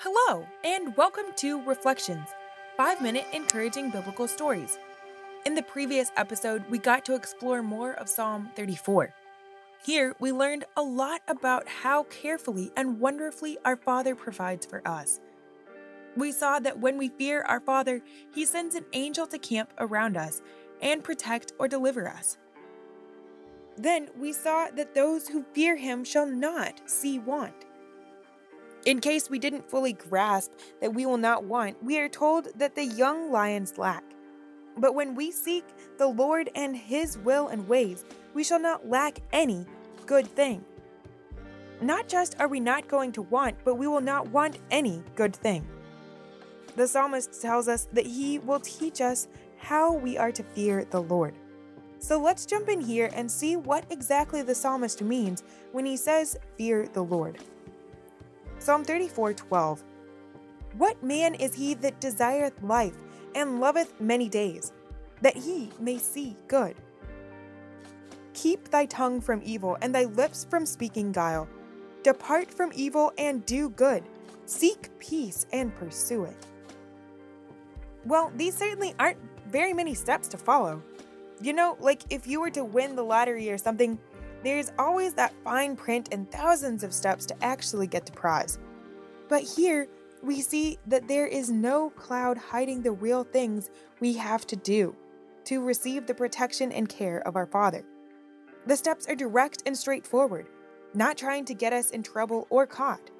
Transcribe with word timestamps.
Hello, 0.00 0.46
and 0.62 0.94
welcome 0.94 1.24
to 1.36 1.62
Reflections, 1.64 2.28
five 2.76 3.00
minute 3.00 3.24
encouraging 3.32 3.88
biblical 3.88 4.28
stories. 4.28 4.78
In 5.46 5.54
the 5.54 5.62
previous 5.62 6.12
episode, 6.18 6.62
we 6.68 6.76
got 6.76 7.02
to 7.06 7.14
explore 7.14 7.62
more 7.62 7.94
of 7.94 8.06
Psalm 8.06 8.50
34. 8.56 9.14
Here, 9.86 10.14
we 10.20 10.32
learned 10.32 10.66
a 10.76 10.82
lot 10.82 11.22
about 11.28 11.66
how 11.66 12.02
carefully 12.04 12.70
and 12.76 13.00
wonderfully 13.00 13.56
our 13.64 13.74
Father 13.74 14.14
provides 14.14 14.66
for 14.66 14.86
us. 14.86 15.18
We 16.14 16.30
saw 16.30 16.58
that 16.58 16.78
when 16.78 16.98
we 16.98 17.08
fear 17.08 17.40
our 17.40 17.60
Father, 17.60 18.02
He 18.34 18.44
sends 18.44 18.74
an 18.74 18.84
angel 18.92 19.26
to 19.28 19.38
camp 19.38 19.72
around 19.78 20.18
us 20.18 20.42
and 20.82 21.02
protect 21.02 21.54
or 21.58 21.68
deliver 21.68 22.06
us. 22.06 22.36
Then 23.78 24.10
we 24.18 24.34
saw 24.34 24.68
that 24.76 24.94
those 24.94 25.26
who 25.26 25.46
fear 25.54 25.74
Him 25.74 26.04
shall 26.04 26.26
not 26.26 26.82
see 26.84 27.18
want. 27.18 27.64
In 28.86 29.00
case 29.00 29.28
we 29.28 29.40
didn't 29.40 29.68
fully 29.68 29.94
grasp 29.94 30.52
that 30.80 30.94
we 30.94 31.06
will 31.06 31.16
not 31.16 31.42
want, 31.42 31.82
we 31.82 31.98
are 31.98 32.08
told 32.08 32.46
that 32.54 32.76
the 32.76 32.84
young 32.84 33.32
lions 33.32 33.78
lack. 33.78 34.04
But 34.78 34.94
when 34.94 35.16
we 35.16 35.32
seek 35.32 35.64
the 35.98 36.06
Lord 36.06 36.50
and 36.54 36.76
His 36.76 37.18
will 37.18 37.48
and 37.48 37.66
ways, 37.66 38.04
we 38.32 38.44
shall 38.44 38.60
not 38.60 38.88
lack 38.88 39.18
any 39.32 39.66
good 40.06 40.28
thing. 40.28 40.64
Not 41.80 42.08
just 42.08 42.36
are 42.38 42.46
we 42.46 42.60
not 42.60 42.86
going 42.86 43.10
to 43.12 43.22
want, 43.22 43.56
but 43.64 43.74
we 43.74 43.88
will 43.88 44.00
not 44.00 44.28
want 44.28 44.60
any 44.70 45.02
good 45.16 45.34
thing. 45.34 45.66
The 46.76 46.86
psalmist 46.86 47.42
tells 47.42 47.66
us 47.66 47.88
that 47.92 48.06
he 48.06 48.38
will 48.38 48.60
teach 48.60 49.00
us 49.00 49.26
how 49.56 49.94
we 49.94 50.16
are 50.16 50.30
to 50.30 50.42
fear 50.42 50.84
the 50.84 51.02
Lord. 51.02 51.34
So 51.98 52.20
let's 52.20 52.46
jump 52.46 52.68
in 52.68 52.80
here 52.80 53.10
and 53.14 53.28
see 53.28 53.56
what 53.56 53.84
exactly 53.90 54.42
the 54.42 54.54
psalmist 54.54 55.02
means 55.02 55.42
when 55.72 55.84
he 55.86 55.96
says, 55.96 56.38
Fear 56.56 56.88
the 56.92 57.02
Lord. 57.02 57.38
Psalm 58.66 58.82
34 58.82 59.32
12. 59.32 59.84
What 60.76 61.00
man 61.00 61.36
is 61.36 61.54
he 61.54 61.74
that 61.74 62.00
desireth 62.00 62.60
life 62.64 62.96
and 63.36 63.60
loveth 63.60 64.00
many 64.00 64.28
days, 64.28 64.72
that 65.22 65.36
he 65.36 65.70
may 65.78 65.98
see 65.98 66.34
good? 66.48 66.74
Keep 68.34 68.68
thy 68.70 68.86
tongue 68.86 69.20
from 69.20 69.40
evil 69.44 69.78
and 69.82 69.94
thy 69.94 70.06
lips 70.06 70.44
from 70.50 70.66
speaking 70.66 71.12
guile. 71.12 71.46
Depart 72.02 72.52
from 72.52 72.72
evil 72.74 73.12
and 73.18 73.46
do 73.46 73.70
good. 73.70 74.02
Seek 74.46 74.90
peace 74.98 75.46
and 75.52 75.72
pursue 75.76 76.24
it. 76.24 76.46
Well, 78.04 78.32
these 78.34 78.56
certainly 78.56 78.96
aren't 78.98 79.18
very 79.48 79.74
many 79.74 79.94
steps 79.94 80.26
to 80.26 80.36
follow. 80.36 80.82
You 81.40 81.52
know, 81.52 81.76
like 81.78 82.02
if 82.10 82.26
you 82.26 82.40
were 82.40 82.50
to 82.50 82.64
win 82.64 82.96
the 82.96 83.04
lottery 83.04 83.48
or 83.48 83.58
something, 83.58 83.96
there's 84.46 84.70
always 84.78 85.12
that 85.14 85.34
fine 85.42 85.74
print 85.74 86.10
and 86.12 86.30
thousands 86.30 86.84
of 86.84 86.94
steps 86.94 87.26
to 87.26 87.44
actually 87.44 87.88
get 87.88 88.06
the 88.06 88.12
prize. 88.12 88.60
But 89.28 89.42
here, 89.42 89.88
we 90.22 90.40
see 90.40 90.78
that 90.86 91.08
there 91.08 91.26
is 91.26 91.50
no 91.50 91.90
cloud 91.90 92.38
hiding 92.38 92.80
the 92.82 92.92
real 92.92 93.24
things 93.24 93.70
we 93.98 94.12
have 94.12 94.46
to 94.46 94.54
do 94.54 94.94
to 95.46 95.64
receive 95.64 96.06
the 96.06 96.14
protection 96.14 96.70
and 96.70 96.88
care 96.88 97.26
of 97.26 97.34
our 97.34 97.46
Father. 97.46 97.84
The 98.66 98.76
steps 98.76 99.08
are 99.08 99.16
direct 99.16 99.64
and 99.66 99.76
straightforward, 99.76 100.46
not 100.94 101.16
trying 101.16 101.44
to 101.46 101.54
get 101.54 101.72
us 101.72 101.90
in 101.90 102.04
trouble 102.04 102.46
or 102.48 102.66
caught. 102.66 103.10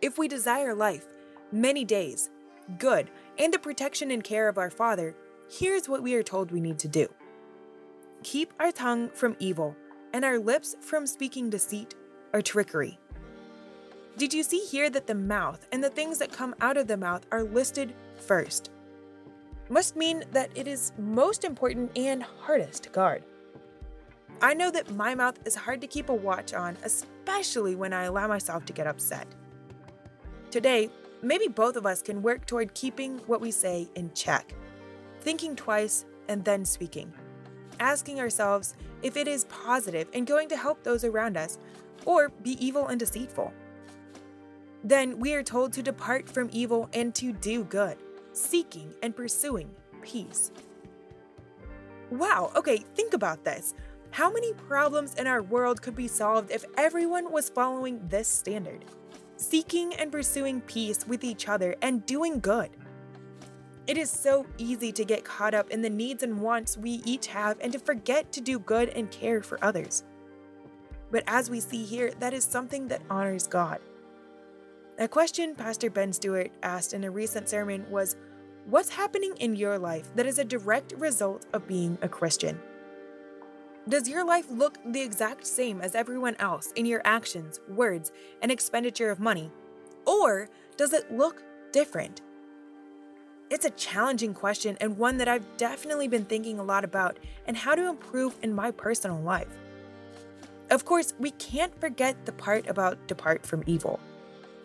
If 0.00 0.18
we 0.18 0.26
desire 0.26 0.74
life, 0.74 1.06
many 1.52 1.84
days, 1.84 2.30
good, 2.78 3.10
and 3.38 3.54
the 3.54 3.60
protection 3.60 4.10
and 4.10 4.24
care 4.24 4.48
of 4.48 4.58
our 4.58 4.70
Father, 4.70 5.14
here's 5.48 5.88
what 5.88 6.02
we 6.02 6.14
are 6.14 6.22
told 6.24 6.50
we 6.50 6.60
need 6.60 6.80
to 6.80 6.88
do 6.88 7.08
keep 8.22 8.52
our 8.60 8.70
tongue 8.70 9.08
from 9.10 9.36
evil 9.40 9.76
and 10.12 10.24
our 10.24 10.38
lips 10.38 10.76
from 10.80 11.06
speaking 11.06 11.50
deceit 11.50 11.94
or 12.32 12.42
trickery. 12.42 12.98
Did 14.16 14.34
you 14.34 14.42
see 14.42 14.60
here 14.60 14.90
that 14.90 15.06
the 15.06 15.14
mouth 15.14 15.66
and 15.72 15.82
the 15.82 15.90
things 15.90 16.18
that 16.18 16.32
come 16.32 16.54
out 16.60 16.76
of 16.76 16.86
the 16.86 16.96
mouth 16.96 17.26
are 17.32 17.42
listed 17.42 17.94
first? 18.16 18.70
Must 19.68 19.96
mean 19.96 20.24
that 20.32 20.50
it 20.54 20.68
is 20.68 20.92
most 20.98 21.44
important 21.44 21.96
and 21.96 22.22
hardest 22.22 22.82
to 22.84 22.90
guard. 22.90 23.24
I 24.42 24.54
know 24.54 24.70
that 24.70 24.94
my 24.94 25.14
mouth 25.14 25.38
is 25.46 25.54
hard 25.54 25.80
to 25.80 25.86
keep 25.86 26.08
a 26.08 26.14
watch 26.14 26.52
on, 26.52 26.76
especially 26.84 27.74
when 27.74 27.92
I 27.92 28.04
allow 28.04 28.26
myself 28.26 28.66
to 28.66 28.72
get 28.72 28.86
upset. 28.86 29.26
Today, 30.50 30.90
maybe 31.22 31.48
both 31.48 31.76
of 31.76 31.86
us 31.86 32.02
can 32.02 32.22
work 32.22 32.44
toward 32.44 32.74
keeping 32.74 33.18
what 33.26 33.40
we 33.40 33.50
say 33.50 33.88
in 33.94 34.12
check, 34.12 34.52
thinking 35.20 35.56
twice 35.56 36.04
and 36.28 36.44
then 36.44 36.64
speaking, 36.64 37.12
asking 37.80 38.20
ourselves 38.20 38.74
if 39.02 39.16
it 39.16 39.26
is 39.26 39.41
positive 39.62 40.08
and 40.12 40.26
going 40.26 40.48
to 40.48 40.56
help 40.56 40.82
those 40.82 41.04
around 41.04 41.36
us, 41.36 41.58
or 42.04 42.30
be 42.42 42.52
evil 42.64 42.88
and 42.88 42.98
deceitful. 42.98 43.52
Then 44.84 45.18
we 45.20 45.34
are 45.34 45.42
told 45.42 45.72
to 45.74 45.82
depart 45.82 46.28
from 46.28 46.50
evil 46.52 46.88
and 46.92 47.14
to 47.14 47.32
do 47.32 47.64
good, 47.64 47.96
seeking 48.32 48.92
and 49.02 49.14
pursuing 49.14 49.70
peace. 50.02 50.50
Wow, 52.10 52.50
okay, 52.56 52.78
think 52.96 53.14
about 53.14 53.44
this. 53.44 53.74
How 54.10 54.30
many 54.30 54.52
problems 54.52 55.14
in 55.14 55.26
our 55.26 55.42
world 55.42 55.80
could 55.80 55.96
be 55.96 56.08
solved 56.08 56.50
if 56.50 56.64
everyone 56.76 57.32
was 57.32 57.48
following 57.48 58.00
this 58.08 58.28
standard? 58.28 58.84
Seeking 59.36 59.94
and 59.94 60.12
pursuing 60.12 60.60
peace 60.62 61.06
with 61.06 61.24
each 61.24 61.48
other 61.48 61.74
and 61.80 62.04
doing 62.04 62.40
good. 62.40 62.70
It 63.86 63.98
is 63.98 64.10
so 64.10 64.46
easy 64.58 64.92
to 64.92 65.04
get 65.04 65.24
caught 65.24 65.54
up 65.54 65.70
in 65.70 65.82
the 65.82 65.90
needs 65.90 66.22
and 66.22 66.40
wants 66.40 66.78
we 66.78 67.02
each 67.04 67.26
have 67.26 67.58
and 67.60 67.72
to 67.72 67.78
forget 67.80 68.30
to 68.32 68.40
do 68.40 68.60
good 68.60 68.90
and 68.90 69.10
care 69.10 69.42
for 69.42 69.62
others. 69.62 70.04
But 71.10 71.24
as 71.26 71.50
we 71.50 71.60
see 71.60 71.84
here, 71.84 72.12
that 72.20 72.32
is 72.32 72.44
something 72.44 72.88
that 72.88 73.02
honors 73.10 73.46
God. 73.46 73.80
A 74.98 75.08
question 75.08 75.54
Pastor 75.54 75.90
Ben 75.90 76.12
Stewart 76.12 76.52
asked 76.62 76.94
in 76.94 77.02
a 77.04 77.10
recent 77.10 77.48
sermon 77.48 77.84
was 77.90 78.16
What's 78.66 78.90
happening 78.90 79.34
in 79.38 79.56
your 79.56 79.76
life 79.76 80.14
that 80.14 80.26
is 80.26 80.38
a 80.38 80.44
direct 80.44 80.92
result 80.98 81.46
of 81.52 81.66
being 81.66 81.98
a 82.02 82.08
Christian? 82.08 82.60
Does 83.88 84.08
your 84.08 84.24
life 84.24 84.46
look 84.48 84.78
the 84.92 85.00
exact 85.00 85.44
same 85.44 85.80
as 85.80 85.96
everyone 85.96 86.36
else 86.38 86.70
in 86.76 86.86
your 86.86 87.02
actions, 87.04 87.58
words, 87.68 88.12
and 88.40 88.52
expenditure 88.52 89.10
of 89.10 89.18
money? 89.18 89.50
Or 90.06 90.48
does 90.76 90.92
it 90.92 91.10
look 91.10 91.42
different? 91.72 92.22
It's 93.52 93.66
a 93.66 93.70
challenging 93.70 94.32
question 94.32 94.78
and 94.80 94.96
one 94.96 95.18
that 95.18 95.28
I've 95.28 95.44
definitely 95.58 96.08
been 96.08 96.24
thinking 96.24 96.58
a 96.58 96.62
lot 96.62 96.84
about 96.84 97.18
and 97.46 97.54
how 97.54 97.74
to 97.74 97.86
improve 97.86 98.34
in 98.42 98.54
my 98.54 98.70
personal 98.70 99.20
life. 99.20 99.58
Of 100.70 100.86
course, 100.86 101.12
we 101.18 101.32
can't 101.32 101.78
forget 101.78 102.24
the 102.24 102.32
part 102.32 102.66
about 102.66 103.06
depart 103.08 103.44
from 103.44 103.62
evil. 103.66 104.00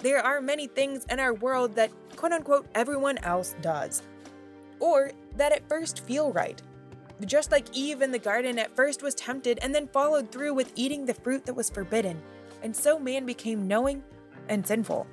There 0.00 0.18
are 0.18 0.40
many 0.40 0.66
things 0.66 1.06
in 1.08 1.20
our 1.20 1.32
world 1.32 1.76
that, 1.76 1.92
quote 2.16 2.32
unquote, 2.32 2.66
everyone 2.74 3.18
else 3.18 3.54
does, 3.62 4.02
or 4.80 5.12
that 5.36 5.52
at 5.52 5.68
first 5.68 6.04
feel 6.04 6.32
right. 6.32 6.60
Just 7.24 7.52
like 7.52 7.66
Eve 7.72 8.02
in 8.02 8.10
the 8.10 8.18
garden 8.18 8.58
at 8.58 8.74
first 8.74 9.00
was 9.00 9.14
tempted 9.14 9.60
and 9.62 9.72
then 9.72 9.86
followed 9.86 10.32
through 10.32 10.54
with 10.54 10.72
eating 10.74 11.06
the 11.06 11.14
fruit 11.14 11.46
that 11.46 11.54
was 11.54 11.70
forbidden, 11.70 12.20
and 12.64 12.74
so 12.74 12.98
man 12.98 13.26
became 13.26 13.68
knowing 13.68 14.02
and 14.48 14.66
sinful. 14.66 15.06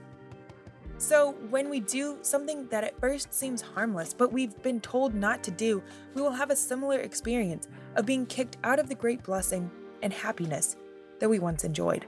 So, 1.00 1.32
when 1.50 1.70
we 1.70 1.80
do 1.80 2.18
something 2.24 2.68
that 2.68 2.84
at 2.84 3.00
first 3.00 3.34
seems 3.34 3.62
harmless, 3.62 4.14
but 4.14 4.34
we've 4.34 4.62
been 4.62 4.82
told 4.82 5.16
not 5.16 5.42
to 5.44 5.52
do, 5.52 5.82
we 6.14 6.22
will 6.22 6.34
have 6.34 6.50
a 6.50 6.56
similar 6.58 7.00
experience 7.00 7.70
of 7.96 8.06
being 8.06 8.26
kicked 8.26 8.58
out 8.66 8.80
of 8.80 8.90
the 8.90 8.96
great 8.96 9.24
blessing 9.24 9.72
and 10.04 10.12
happiness 10.12 10.76
that 11.22 11.30
we 11.30 11.40
once 11.40 11.64
enjoyed. 11.64 12.06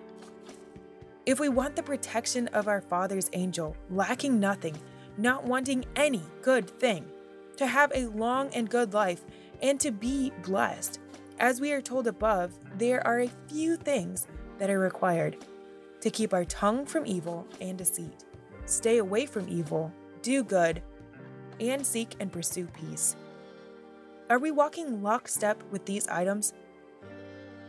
If 1.26 1.40
we 1.40 1.48
want 1.48 1.78
the 1.78 1.84
protection 1.84 2.50
of 2.50 2.68
our 2.68 2.82
Father's 2.82 3.30
angel, 3.32 3.78
lacking 3.90 4.42
nothing, 4.42 4.76
not 5.18 5.46
wanting 5.46 5.86
any 5.96 6.24
good 6.42 6.70
thing, 6.70 7.06
to 7.56 7.68
have 7.68 7.94
a 7.96 8.08
long 8.08 8.50
and 8.50 8.70
good 8.70 8.94
life, 8.94 9.24
and 9.62 9.80
to 9.80 9.92
be 9.92 10.34
blessed, 10.44 11.00
as 11.40 11.62
we 11.62 11.72
are 11.72 11.82
told 11.82 12.08
above, 12.08 12.52
there 12.78 13.08
are 13.08 13.22
a 13.22 13.32
few 13.48 13.78
things 13.78 14.28
that 14.58 14.70
are 14.70 14.80
required 14.80 15.38
to 16.02 16.10
keep 16.10 16.34
our 16.34 16.44
tongue 16.44 16.86
from 16.86 17.06
evil 17.06 17.48
and 17.62 17.78
deceit, 17.78 18.26
stay 18.66 18.98
away 18.98 19.26
from 19.26 19.48
evil, 19.50 19.92
do 20.22 20.44
good, 20.44 20.82
and 21.60 21.86
seek 21.86 22.16
and 22.20 22.32
pursue 22.32 22.68
peace. 22.68 23.16
Are 24.30 24.40
we 24.40 24.52
walking 24.52 25.04
lockstep 25.04 25.62
with 25.72 25.86
these 25.86 26.08
items? 26.08 26.54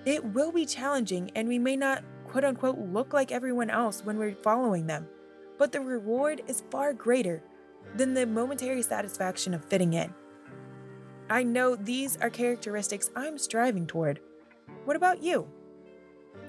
It 0.05 0.25
will 0.25 0.53
be 0.53 0.67
challenging, 0.67 1.31
and 1.35 1.49
we 1.49 1.59
may 1.59 1.77
not 1.77 2.05
quote 2.27 2.45
unquote 2.45 2.79
look 2.79 3.13
like 3.13 3.33
everyone 3.33 3.71
else 3.71 4.05
when 4.05 4.19
we're 4.19 4.35
following 4.35 4.87
them, 4.87 5.07
but 5.59 5.73
the 5.73 5.81
reward 5.81 6.43
is 6.47 6.65
far 6.71 6.93
greater 6.93 7.43
than 7.97 8.15
the 8.15 8.27
momentary 8.27 8.83
satisfaction 8.83 9.55
of 9.55 9.65
fitting 9.65 9.93
in. 9.95 10.13
I 11.29 11.43
know 11.43 11.77
these 11.77 12.17
are 12.19 12.31
characteristics 12.31 13.11
I'm 13.17 13.39
striving 13.39 13.87
toward. 13.87 14.21
What 14.85 14.97
about 14.97 15.23
you? 15.23 15.49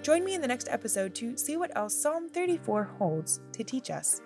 Join 0.01 0.25
me 0.25 0.35
in 0.35 0.41
the 0.41 0.47
next 0.47 0.67
episode 0.69 1.15
to 1.15 1.37
see 1.37 1.57
what 1.57 1.75
else 1.77 1.95
Psalm 1.95 2.27
34 2.29 2.83
holds 2.83 3.39
to 3.53 3.63
teach 3.63 3.89
us. 3.89 4.21